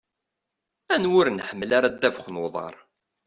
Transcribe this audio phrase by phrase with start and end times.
[0.93, 2.73] Anwa ur nḥemmel ara ddabex n uḍaṛ?